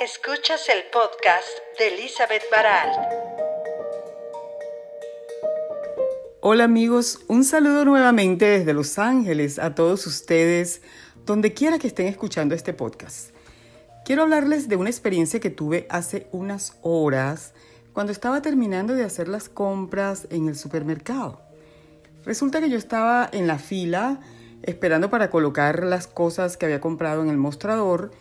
Escuchas 0.00 0.66
el 0.70 0.84
podcast 0.90 1.46
de 1.78 1.88
Elizabeth 1.88 2.44
Baralt. 2.50 2.96
Hola 6.40 6.64
amigos, 6.64 7.18
un 7.28 7.44
saludo 7.44 7.84
nuevamente 7.84 8.46
desde 8.46 8.72
Los 8.72 8.98
Ángeles 8.98 9.58
a 9.58 9.74
todos 9.74 10.06
ustedes, 10.06 10.80
donde 11.26 11.52
quiera 11.52 11.78
que 11.78 11.86
estén 11.86 12.06
escuchando 12.06 12.54
este 12.54 12.72
podcast. 12.72 13.34
Quiero 14.06 14.22
hablarles 14.22 14.70
de 14.70 14.76
una 14.76 14.88
experiencia 14.88 15.38
que 15.38 15.50
tuve 15.50 15.86
hace 15.90 16.28
unas 16.32 16.78
horas 16.80 17.52
cuando 17.92 18.10
estaba 18.10 18.40
terminando 18.40 18.94
de 18.94 19.04
hacer 19.04 19.28
las 19.28 19.50
compras 19.50 20.26
en 20.30 20.48
el 20.48 20.56
supermercado. 20.56 21.42
Resulta 22.24 22.62
que 22.62 22.70
yo 22.70 22.78
estaba 22.78 23.28
en 23.30 23.46
la 23.46 23.58
fila 23.58 24.20
esperando 24.62 25.10
para 25.10 25.28
colocar 25.28 25.84
las 25.84 26.06
cosas 26.06 26.56
que 26.56 26.64
había 26.64 26.80
comprado 26.80 27.20
en 27.22 27.28
el 27.28 27.36
mostrador 27.36 28.12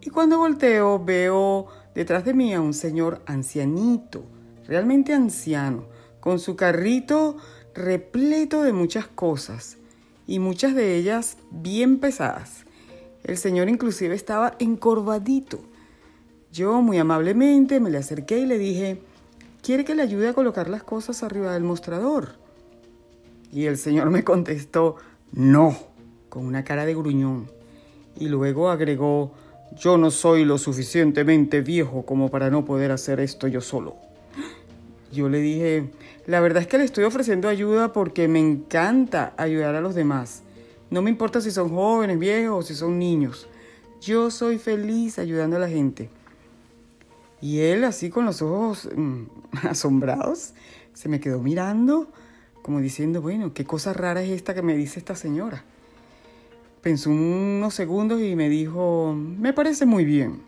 y 0.00 0.10
cuando 0.10 0.38
volteo 0.38 1.02
veo 1.04 1.66
detrás 1.94 2.24
de 2.24 2.34
mí 2.34 2.54
a 2.54 2.60
un 2.60 2.74
señor 2.74 3.20
ancianito, 3.26 4.24
realmente 4.66 5.12
anciano, 5.12 5.86
con 6.20 6.38
su 6.38 6.56
carrito 6.56 7.36
repleto 7.74 8.62
de 8.62 8.72
muchas 8.72 9.06
cosas 9.06 9.78
y 10.26 10.38
muchas 10.38 10.74
de 10.74 10.96
ellas 10.96 11.38
bien 11.50 11.98
pesadas. 11.98 12.64
El 13.24 13.36
señor 13.36 13.68
inclusive 13.68 14.14
estaba 14.14 14.54
encorvadito. 14.58 15.60
Yo 16.52 16.80
muy 16.82 16.98
amablemente 16.98 17.80
me 17.80 17.90
le 17.90 17.98
acerqué 17.98 18.38
y 18.38 18.46
le 18.46 18.58
dije, 18.58 19.02
¿quiere 19.62 19.84
que 19.84 19.94
le 19.94 20.02
ayude 20.02 20.28
a 20.28 20.34
colocar 20.34 20.68
las 20.68 20.82
cosas 20.82 21.22
arriba 21.22 21.52
del 21.52 21.64
mostrador? 21.64 22.36
Y 23.52 23.66
el 23.66 23.78
señor 23.78 24.10
me 24.10 24.24
contestó, 24.24 24.96
no, 25.32 25.76
con 26.28 26.46
una 26.46 26.64
cara 26.64 26.86
de 26.86 26.94
gruñón. 26.94 27.50
Y 28.16 28.28
luego 28.28 28.70
agregó, 28.70 29.32
yo 29.76 29.98
no 29.98 30.10
soy 30.10 30.44
lo 30.44 30.58
suficientemente 30.58 31.60
viejo 31.60 32.04
como 32.04 32.30
para 32.30 32.50
no 32.50 32.64
poder 32.64 32.92
hacer 32.92 33.20
esto 33.20 33.48
yo 33.48 33.60
solo. 33.60 33.96
Yo 35.12 35.28
le 35.28 35.40
dije, 35.40 35.90
la 36.26 36.40
verdad 36.40 36.62
es 36.62 36.68
que 36.68 36.78
le 36.78 36.84
estoy 36.84 37.04
ofreciendo 37.04 37.48
ayuda 37.48 37.92
porque 37.92 38.28
me 38.28 38.40
encanta 38.40 39.32
ayudar 39.36 39.74
a 39.74 39.80
los 39.80 39.94
demás. 39.94 40.42
No 40.90 41.02
me 41.02 41.10
importa 41.10 41.40
si 41.40 41.50
son 41.50 41.70
jóvenes, 41.70 42.18
viejos 42.18 42.64
o 42.64 42.66
si 42.66 42.74
son 42.74 42.98
niños. 42.98 43.48
Yo 44.00 44.30
soy 44.30 44.58
feliz 44.58 45.18
ayudando 45.18 45.56
a 45.56 45.60
la 45.60 45.68
gente. 45.68 46.10
Y 47.40 47.60
él, 47.60 47.84
así 47.84 48.10
con 48.10 48.24
los 48.24 48.42
ojos 48.42 48.88
mm, 48.94 49.24
asombrados, 49.68 50.54
se 50.92 51.08
me 51.08 51.20
quedó 51.20 51.40
mirando 51.40 52.08
como 52.62 52.80
diciendo, 52.80 53.22
bueno, 53.22 53.54
qué 53.54 53.64
cosa 53.64 53.94
rara 53.94 54.22
es 54.22 54.30
esta 54.30 54.52
que 54.52 54.60
me 54.60 54.76
dice 54.76 54.98
esta 54.98 55.14
señora. 55.14 55.64
Pensó 56.82 57.10
unos 57.10 57.74
segundos 57.74 58.20
y 58.20 58.36
me 58.36 58.48
dijo, 58.48 59.14
me 59.14 59.52
parece 59.52 59.86
muy 59.86 60.04
bien. 60.04 60.42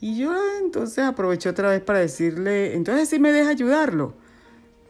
Y 0.00 0.16
yo 0.18 0.32
entonces 0.60 1.04
aproveché 1.04 1.48
otra 1.48 1.70
vez 1.70 1.80
para 1.80 1.98
decirle, 1.98 2.74
entonces 2.74 3.08
sí 3.08 3.18
me 3.18 3.32
deja 3.32 3.50
ayudarlo. 3.50 4.14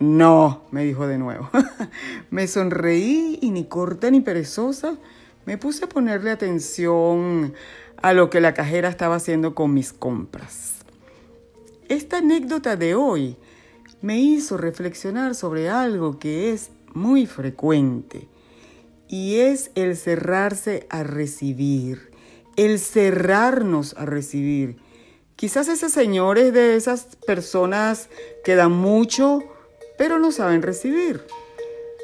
No, 0.00 0.62
me 0.70 0.84
dijo 0.84 1.06
de 1.06 1.18
nuevo. 1.18 1.48
me 2.30 2.46
sonreí 2.46 3.38
y 3.40 3.50
ni 3.50 3.64
corta 3.64 4.10
ni 4.10 4.20
perezosa 4.20 4.96
me 5.46 5.56
puse 5.56 5.86
a 5.86 5.88
ponerle 5.88 6.30
atención 6.30 7.54
a 8.02 8.12
lo 8.12 8.28
que 8.28 8.40
la 8.40 8.52
cajera 8.52 8.90
estaba 8.90 9.16
haciendo 9.16 9.54
con 9.54 9.72
mis 9.72 9.94
compras. 9.94 10.74
Esta 11.88 12.18
anécdota 12.18 12.76
de 12.76 12.94
hoy 12.94 13.36
me 14.02 14.18
hizo 14.18 14.58
reflexionar 14.58 15.34
sobre 15.34 15.70
algo 15.70 16.18
que 16.18 16.52
es 16.52 16.70
muy 16.92 17.24
frecuente 17.24 18.28
y 19.08 19.40
es 19.40 19.70
el 19.74 19.96
cerrarse 19.96 20.86
a 20.90 21.02
recibir, 21.02 22.10
el 22.56 22.78
cerrarnos 22.78 23.94
a 23.96 24.04
recibir. 24.04 24.76
Quizás 25.34 25.68
ese 25.68 25.88
señor 25.88 26.38
es 26.38 26.52
de 26.52 26.76
esas 26.76 27.16
personas 27.26 28.08
que 28.44 28.54
dan 28.54 28.72
mucho, 28.72 29.42
pero 29.96 30.18
no 30.18 30.30
saben 30.32 30.62
recibir. 30.62 31.22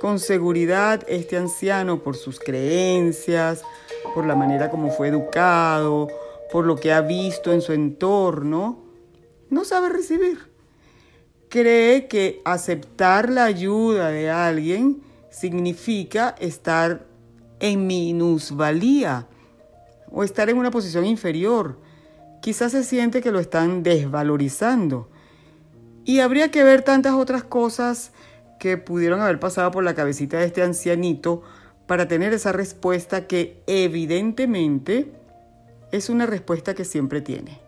Con 0.01 0.19
seguridad, 0.19 1.03
este 1.09 1.37
anciano, 1.37 2.03
por 2.03 2.17
sus 2.17 2.39
creencias, 2.39 3.63
por 4.15 4.27
la 4.27 4.35
manera 4.35 4.71
como 4.71 4.91
fue 4.91 5.09
educado, 5.09 6.09
por 6.53 6.65
lo 6.65 6.77
que 6.77 6.93
ha 6.93 7.01
visto 7.01 7.53
en 7.53 7.61
su 7.61 7.73
entorno, 7.73 8.85
no 9.51 9.65
sabe 9.65 9.89
recibir. 9.89 10.39
Cree 11.49 12.07
que 12.09 12.41
aceptar 12.45 13.31
la 13.31 13.45
ayuda 13.45 14.09
de 14.09 14.31
alguien 14.31 15.03
significa 15.35 16.37
estar 16.39 17.07
en 17.59 17.87
minusvalía 17.87 19.27
o 20.11 20.23
estar 20.23 20.49
en 20.49 20.59
una 20.59 20.71
posición 20.71 21.05
inferior. 21.05 21.81
Quizás 22.41 22.73
se 22.73 22.85
siente 22.85 23.21
que 23.21 23.33
lo 23.33 23.41
están 23.41 23.83
desvalorizando. 23.83 25.09
Y 26.05 26.21
habría 26.21 26.51
que 26.51 26.63
ver 26.63 26.83
tantas 26.83 27.15
otras 27.15 27.43
cosas 27.43 28.13
que 28.61 28.77
pudieron 28.77 29.21
haber 29.21 29.41
pasado 29.41 29.71
por 29.73 29.83
la 29.83 29.95
cabecita 29.95 30.39
de 30.39 30.47
este 30.47 30.63
ancianito 30.63 31.43
para 31.87 32.07
tener 32.07 32.33
esa 32.33 32.53
respuesta 32.53 33.27
que 33.27 33.61
evidentemente 33.67 35.13
es 35.91 36.11
una 36.11 36.27
respuesta 36.27 36.75
que 36.75 36.85
siempre 36.85 37.21
tiene. 37.21 37.59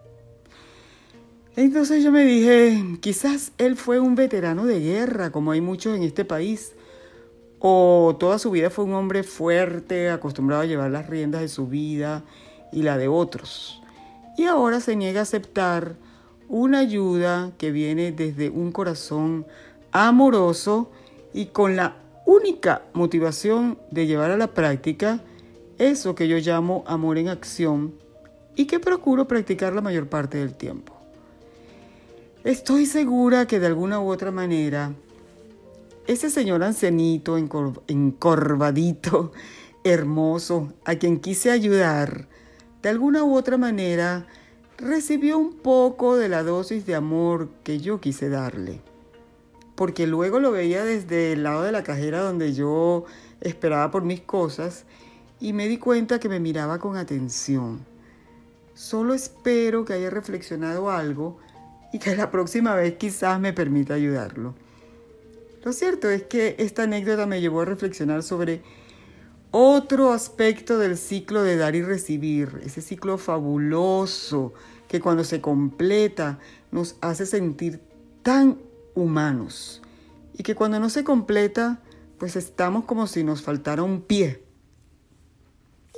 Entonces 1.57 2.05
yo 2.05 2.13
me 2.13 2.25
dije, 2.25 2.99
quizás 3.01 3.53
él 3.59 3.77
fue 3.77 3.99
un 3.99 4.15
veterano 4.15 4.67
de 4.67 4.79
guerra, 4.79 5.33
como 5.33 5.51
hay 5.51 5.61
muchos 5.61 5.97
en 5.97 6.03
este 6.03 6.25
país, 6.25 6.76
o 7.59 8.17
toda 8.19 8.39
su 8.39 8.51
vida 8.51 8.71
fue 8.71 8.85
un 8.85 8.95
hombre 8.95 9.23
fuerte, 9.23 10.11
acostumbrado 10.11 10.63
a 10.63 10.67
llevar 10.67 10.91
las 10.91 11.09
riendas 11.09 11.41
de 11.41 11.49
su 11.49 11.67
vida 11.67 12.25
y 12.73 12.83
la 12.83 12.99
de 12.99 13.09
otros. 13.09 13.83
Y 14.37 14.45
ahora 14.45 14.81
se 14.81 14.97
niega 14.97 15.21
a 15.21 15.23
aceptar 15.23 15.97
una 16.49 16.81
ayuda 16.81 17.53
que 17.59 17.71
viene 17.71 18.13
desde 18.13 18.51
un 18.51 18.73
corazón 18.73 19.47
amoroso 19.93 20.91
y 21.33 21.47
con 21.47 21.77
la 21.77 21.97
única 22.27 22.83
motivación 22.93 23.79
de 23.91 24.07
llevar 24.07 24.31
a 24.31 24.37
la 24.37 24.49
práctica 24.49 25.21
eso 25.79 26.15
que 26.15 26.29
yo 26.29 26.39
llamo 26.39 26.85
amor 26.87 27.19
en 27.19 27.29
acción 27.29 27.95
y 28.55 28.67
que 28.67 28.81
procuro 28.81 29.29
practicar 29.29 29.75
la 29.75 29.81
mayor 29.81 30.09
parte 30.09 30.39
del 30.39 30.55
tiempo. 30.55 30.95
Estoy 32.45 32.87
segura 32.87 33.47
que 33.47 33.59
de 33.59 33.67
alguna 33.67 34.01
u 34.01 34.09
otra 34.09 34.31
manera 34.31 34.93
ese 36.07 36.31
señor 36.31 36.63
ancianito, 36.63 37.37
encorvadito, 37.89 39.33
hermoso, 39.85 40.73
a 40.85 40.97
quien 40.97 41.21
quise 41.21 41.51
ayudar, 41.51 42.29
de 42.83 42.89
alguna 42.89 43.25
u 43.25 43.35
otra 43.37 43.57
manera 43.57 44.27
recibió 44.79 45.39
un 45.39 45.55
poco 45.55 46.17
de 46.17 46.29
la 46.29 46.43
dosis 46.43 46.87
de 46.87 46.95
amor 46.95 47.49
que 47.65 47.79
yo 47.79 48.01
quise 48.01 48.29
darle. 48.29 48.81
Porque 49.75 50.07
luego 50.07 50.41
lo 50.41 50.53
veía 50.53 50.85
desde 50.85 51.33
el 51.33 51.43
lado 51.43 51.63
de 51.63 51.73
la 51.73 51.83
cajera 51.83 52.21
donde 52.21 52.55
yo 52.55 53.05
esperaba 53.41 53.91
por 53.91 54.05
mis 54.05 54.21
cosas 54.21 54.85
y 55.41 55.53
me 55.53 55.69
di 55.69 55.79
cuenta 55.79 56.19
que 56.19 56.29
me 56.29 56.41
miraba 56.41 56.79
con 56.79 56.97
atención. 56.97 57.85
Solo 58.75 59.15
espero 59.15 59.85
que 59.85 59.95
haya 59.95 60.11
reflexionado 60.11 60.91
algo 60.91 61.39
y 61.93 61.99
que 61.99 62.17
la 62.17 62.31
próxima 62.31 62.75
vez 62.75 62.97
quizás 62.97 63.41
me 63.41 63.53
permita 63.53 63.95
ayudarlo. 63.95 64.55
Lo 65.67 65.73
cierto 65.73 66.09
es 66.09 66.23
que 66.23 66.55
esta 66.61 66.85
anécdota 66.85 67.27
me 67.27 67.41
llevó 67.41 67.63
a 67.63 67.65
reflexionar 67.65 68.23
sobre 68.23 68.63
otro 69.51 70.13
aspecto 70.13 70.79
del 70.79 70.97
ciclo 70.97 71.43
de 71.43 71.57
dar 71.57 71.75
y 71.75 71.83
recibir, 71.83 72.61
ese 72.65 72.81
ciclo 72.81 73.19
fabuloso 73.19 74.55
que 74.87 75.01
cuando 75.01 75.25
se 75.25 75.41
completa 75.41 76.39
nos 76.71 76.95
hace 77.01 77.27
sentir 77.27 77.81
tan 78.23 78.59
humanos 78.95 79.83
y 80.39 80.45
que 80.45 80.55
cuando 80.55 80.79
no 80.79 80.89
se 80.89 81.03
completa 81.03 81.81
pues 82.17 82.37
estamos 82.37 82.85
como 82.85 83.09
si 83.09 83.25
nos 83.25 83.43
faltara 83.43 83.83
un 83.83 84.03
pie. 84.03 84.45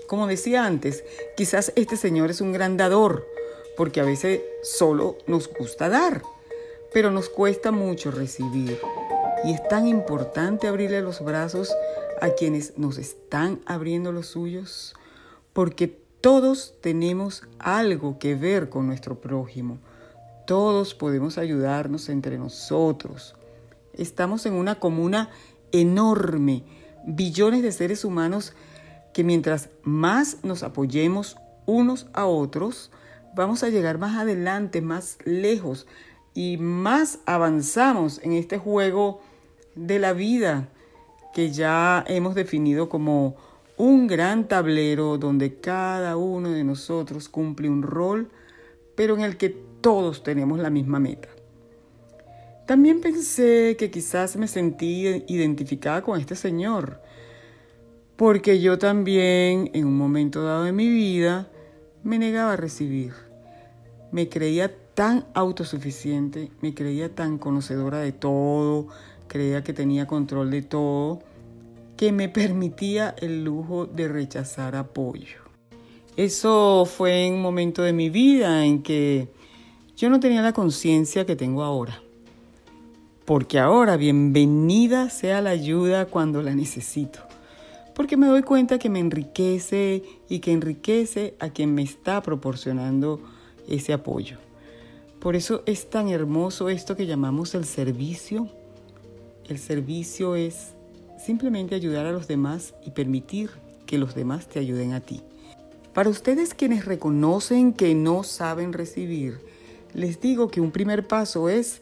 Como 0.06 0.26
decía 0.28 0.64
antes, 0.64 1.04
quizás 1.36 1.74
este 1.76 1.98
Señor 1.98 2.30
es 2.30 2.40
un 2.40 2.52
gran 2.52 2.78
dador, 2.78 3.26
porque 3.76 4.00
a 4.00 4.04
veces 4.04 4.40
solo 4.62 5.18
nos 5.26 5.46
gusta 5.52 5.90
dar, 5.90 6.22
pero 6.94 7.10
nos 7.10 7.28
cuesta 7.28 7.70
mucho 7.70 8.10
recibir. 8.10 8.78
Y 9.44 9.52
es 9.52 9.66
tan 9.68 9.86
importante 9.86 10.66
abrirle 10.66 11.00
los 11.00 11.22
brazos 11.22 11.74
a 12.20 12.30
quienes 12.30 12.76
nos 12.78 12.98
están 12.98 13.60
abriendo 13.66 14.12
los 14.12 14.26
suyos, 14.26 14.94
porque 15.52 15.88
todos 16.20 16.74
tenemos 16.80 17.44
algo 17.58 18.18
que 18.18 18.34
ver 18.34 18.68
con 18.68 18.86
nuestro 18.86 19.20
prójimo. 19.20 19.78
Todos 20.46 20.94
podemos 20.94 21.38
ayudarnos 21.38 22.08
entre 22.08 22.38
nosotros. 22.38 23.36
Estamos 23.92 24.46
en 24.46 24.54
una 24.54 24.80
comuna 24.80 25.30
enorme, 25.72 26.64
billones 27.06 27.62
de 27.62 27.72
seres 27.72 28.04
humanos 28.04 28.54
que 29.12 29.24
mientras 29.24 29.68
más 29.82 30.38
nos 30.42 30.62
apoyemos 30.62 31.36
unos 31.66 32.06
a 32.12 32.26
otros, 32.26 32.90
vamos 33.34 33.62
a 33.62 33.68
llegar 33.68 33.98
más 33.98 34.16
adelante, 34.16 34.80
más 34.80 35.18
lejos 35.24 35.86
y 36.34 36.56
más 36.56 37.18
avanzamos 37.26 38.20
en 38.22 38.32
este 38.32 38.58
juego 38.58 39.20
de 39.86 39.98
la 39.98 40.12
vida 40.12 40.68
que 41.32 41.50
ya 41.50 42.04
hemos 42.08 42.34
definido 42.34 42.88
como 42.88 43.36
un 43.76 44.06
gran 44.06 44.48
tablero 44.48 45.18
donde 45.18 45.60
cada 45.60 46.16
uno 46.16 46.50
de 46.50 46.64
nosotros 46.64 47.28
cumple 47.28 47.68
un 47.68 47.82
rol 47.82 48.30
pero 48.98 49.14
en 49.14 49.20
el 49.20 49.36
que 49.36 49.50
todos 49.80 50.24
tenemos 50.24 50.58
la 50.58 50.70
misma 50.70 50.98
meta. 50.98 51.28
También 52.66 53.00
pensé 53.00 53.76
que 53.78 53.92
quizás 53.92 54.36
me 54.36 54.48
sentí 54.48 55.24
identificada 55.28 56.02
con 56.02 56.18
este 56.18 56.34
señor, 56.34 57.00
porque 58.16 58.60
yo 58.60 58.76
también 58.76 59.70
en 59.72 59.86
un 59.86 59.96
momento 59.96 60.42
dado 60.42 60.64
de 60.64 60.72
mi 60.72 60.88
vida 60.88 61.48
me 62.02 62.18
negaba 62.18 62.54
a 62.54 62.56
recibir. 62.56 63.12
Me 64.10 64.28
creía 64.28 64.74
tan 64.94 65.26
autosuficiente, 65.32 66.50
me 66.60 66.74
creía 66.74 67.14
tan 67.14 67.38
conocedora 67.38 68.00
de 68.00 68.10
todo, 68.10 68.88
creía 69.28 69.62
que 69.62 69.72
tenía 69.72 70.06
control 70.06 70.50
de 70.50 70.62
todo, 70.62 71.20
que 71.96 72.12
me 72.12 72.28
permitía 72.28 73.14
el 73.20 73.44
lujo 73.44 73.86
de 73.86 74.08
rechazar 74.08 74.74
apoyo. 74.74 75.38
Eso 76.16 76.84
fue 76.84 77.30
un 77.30 77.40
momento 77.40 77.82
de 77.82 77.92
mi 77.92 78.10
vida 78.10 78.64
en 78.64 78.82
que 78.82 79.28
yo 79.96 80.10
no 80.10 80.18
tenía 80.18 80.42
la 80.42 80.52
conciencia 80.52 81.26
que 81.26 81.36
tengo 81.36 81.62
ahora. 81.62 82.02
Porque 83.24 83.58
ahora 83.58 83.96
bienvenida 83.96 85.10
sea 85.10 85.42
la 85.42 85.50
ayuda 85.50 86.06
cuando 86.06 86.42
la 86.42 86.54
necesito. 86.54 87.20
Porque 87.94 88.16
me 88.16 88.26
doy 88.26 88.42
cuenta 88.42 88.78
que 88.78 88.88
me 88.88 89.00
enriquece 89.00 90.02
y 90.28 90.38
que 90.38 90.52
enriquece 90.52 91.34
a 91.40 91.50
quien 91.50 91.74
me 91.74 91.82
está 91.82 92.22
proporcionando 92.22 93.20
ese 93.68 93.92
apoyo. 93.92 94.38
Por 95.18 95.34
eso 95.34 95.62
es 95.66 95.90
tan 95.90 96.08
hermoso 96.08 96.68
esto 96.68 96.96
que 96.96 97.06
llamamos 97.06 97.54
el 97.54 97.64
servicio. 97.64 98.48
El 99.48 99.58
servicio 99.58 100.36
es 100.36 100.74
simplemente 101.18 101.74
ayudar 101.74 102.06
a 102.06 102.12
los 102.12 102.28
demás 102.28 102.74
y 102.84 102.90
permitir 102.90 103.50
que 103.86 103.98
los 103.98 104.14
demás 104.14 104.46
te 104.46 104.58
ayuden 104.58 104.92
a 104.92 105.00
ti. 105.00 105.22
Para 105.94 106.10
ustedes 106.10 106.52
quienes 106.52 106.84
reconocen 106.84 107.72
que 107.72 107.94
no 107.94 108.22
saben 108.22 108.74
recibir, 108.74 109.40
les 109.94 110.20
digo 110.20 110.48
que 110.48 110.60
un 110.60 110.70
primer 110.70 111.06
paso 111.06 111.48
es 111.48 111.80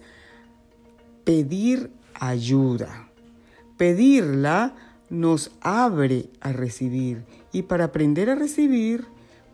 pedir 1.24 1.90
ayuda. 2.14 3.08
Pedirla 3.76 4.74
nos 5.10 5.50
abre 5.60 6.30
a 6.40 6.52
recibir 6.52 7.24
y 7.52 7.62
para 7.62 7.86
aprender 7.86 8.30
a 8.30 8.36
recibir, 8.36 9.06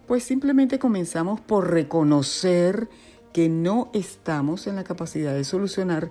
pues 0.07 0.23
simplemente 0.23 0.79
comenzamos 0.79 1.41
por 1.41 1.71
reconocer 1.71 2.89
que 3.33 3.49
no 3.49 3.91
estamos 3.95 4.67
en 4.67 4.77
la 4.77 4.85
capacidad 4.85 5.33
de 5.33 5.45
solucionar 5.45 6.11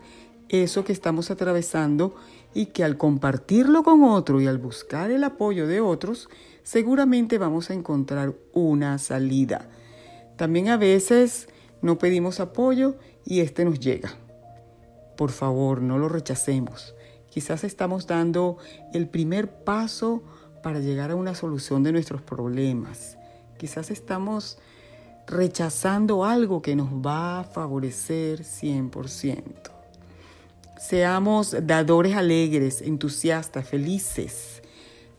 eso 0.52 0.84
que 0.84 0.92
estamos 0.92 1.32
atravesando 1.32 2.14
y 2.54 2.68
que 2.68 2.84
al 2.84 2.98
compartirlo 2.98 3.84
con 3.84 4.04
otro 4.04 4.42
y 4.42 4.48
al 4.48 4.58
buscar 4.58 5.10
el 5.10 5.24
apoyo 5.24 5.66
de 5.66 5.80
otros, 5.80 6.30
seguramente 6.64 7.38
vamos 7.38 7.70
a 7.70 7.74
encontrar 7.74 8.36
una 8.54 8.98
salida. 8.98 9.70
También 10.36 10.68
a 10.70 10.78
veces 10.78 11.48
no 11.82 11.98
pedimos 11.98 12.40
apoyo 12.42 12.96
y 13.26 13.40
este 13.40 13.64
nos 13.64 13.80
llega. 13.80 14.12
Por 15.16 15.32
favor, 15.32 15.82
no 15.82 15.98
lo 15.98 16.10
rechacemos. 16.10 16.96
Quizás 17.30 17.64
estamos 17.64 18.08
dando 18.08 18.58
el 18.94 19.08
primer 19.08 19.64
paso 19.64 20.22
para 20.62 20.80
llegar 20.80 21.12
a 21.12 21.16
una 21.16 21.34
solución 21.34 21.82
de 21.84 21.94
nuestros 21.94 22.22
problemas. 22.22 23.18
Quizás 23.58 23.90
estamos 23.90 24.58
rechazando 25.28 26.26
algo 26.26 26.62
que 26.62 26.76
nos 26.76 26.90
va 26.90 27.40
a 27.40 27.44
favorecer 27.46 28.42
100%. 28.42 29.81
Seamos 30.82 31.56
dadores 31.62 32.16
alegres, 32.16 32.82
entusiastas, 32.82 33.68
felices 33.68 34.62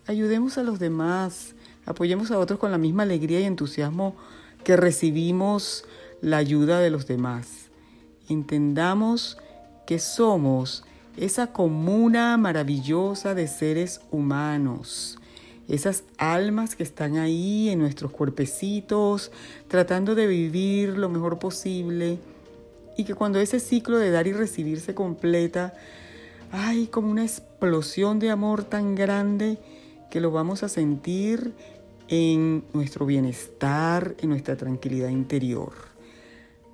ayudemos 0.07 0.59
a 0.59 0.63
los 0.63 0.79
demás, 0.79 1.55
apoyemos 1.87 2.31
a 2.31 2.39
otros 2.39 2.59
con 2.59 2.71
la 2.71 2.79
misma 2.79 3.05
alegría 3.05 3.41
y 3.41 3.45
entusiasmo 3.45 4.17
que 4.65 4.77
recibimos 4.77 5.85
la 6.21 6.39
ayuda 6.39 6.81
de 6.81 6.91
los 6.91 7.07
demás. 7.07 7.71
Entendamos 8.29 9.39
que 9.87 9.99
somos 9.99 10.85
esa 11.17 11.53
comuna 11.53 12.37
maravillosa 12.37 13.35
de 13.35 13.47
seres 13.49 14.01
humanos, 14.11 15.19
esas 15.69 16.05
almas 16.19 16.75
que 16.77 16.83
están 16.83 17.19
ahí 17.19 17.69
en 17.69 17.79
nuestros 17.79 18.13
cuerpecitos, 18.13 19.31
tratando 19.69 20.15
de 20.15 20.27
vivir 20.27 20.97
lo 20.97 21.09
mejor 21.09 21.39
posible, 21.39 22.19
y 22.97 23.05
que 23.05 23.15
cuando 23.15 23.41
ese 23.41 23.61
ciclo 23.61 23.99
de 23.99 24.11
dar 24.11 24.27
y 24.27 24.33
recibir 24.33 24.81
se 24.81 24.95
completa, 24.95 25.75
hay 26.51 26.87
como 26.87 27.11
una 27.11 27.23
explosión 27.23 28.19
de 28.19 28.31
amor 28.31 28.65
tan 28.65 28.95
grande 28.95 29.59
que 30.11 30.21
lo 30.21 30.31
vamos 30.31 30.63
a 30.63 30.69
sentir 30.69 31.55
en 32.09 32.65
nuestro 32.75 33.07
bienestar, 33.07 34.15
en 34.19 34.29
nuestra 34.29 34.57
tranquilidad 34.57 35.09
interior. 35.09 35.73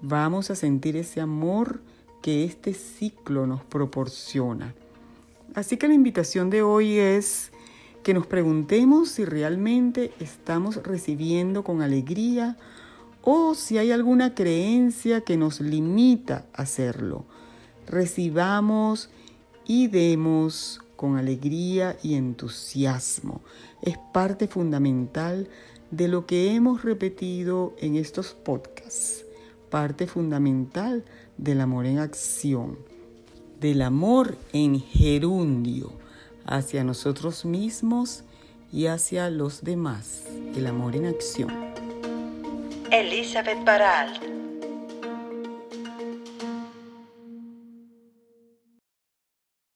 Vamos 0.03 0.51
a 0.51 0.57
sentir 0.57 0.97
ese 0.97 1.21
amor 1.21 1.81
que 2.23 2.45
este 2.45 2.75
ciclo 2.75 3.47
nos 3.47 3.63
proporciona. 3.63 4.75
Así 5.55 5.77
que 5.77 5.89
la 5.89 5.95
invitación 5.95 6.51
de 6.51 6.63
hoy 6.63 6.99
es 6.99 7.53
que 8.03 8.15
nos 8.15 8.27
preguntemos 8.27 9.11
si 9.11 9.25
realmente 9.25 10.13
estamos 10.19 10.83
recibiendo 10.83 11.63
con 11.63 11.83
alegría 11.83 12.57
o 13.23 13.55
si 13.55 13.79
hay 13.79 13.93
alguna 13.93 14.35
creencia 14.35 15.21
que 15.23 15.37
nos 15.37 15.61
limita 15.61 16.47
a 16.53 16.63
hacerlo. 16.63 17.25
Recibamos 17.87 19.11
y 19.67 19.89
demos 19.89 20.81
con 20.97 21.17
alegría 21.17 21.97
y 22.03 22.15
entusiasmo. 22.15 23.41
Es 23.83 23.99
parte 24.13 24.49
fundamental 24.49 25.49
de 25.91 26.09
lo 26.09 26.27
que 26.27 26.55
hemos 26.55 26.83
repetido 26.83 27.75
en 27.79 27.97
estos 27.97 28.35
podcasts. 28.35 29.25
Parte 29.71 30.07
fundamental 30.07 31.05
del 31.37 31.61
amor 31.61 31.87
en 31.87 31.99
acción, 31.99 32.79
del 33.61 33.83
amor 33.83 34.37
en 34.53 34.81
gerundio 34.81 35.93
hacia 36.45 36.83
nosotros 36.83 37.45
mismos 37.45 38.25
y 38.73 38.87
hacia 38.87 39.31
los 39.31 39.63
demás. 39.63 40.25
El 40.57 40.67
amor 40.67 40.97
en 40.97 41.07
acción. 41.07 41.68
Elizabeth 42.91 43.65
Baralt 43.65 44.38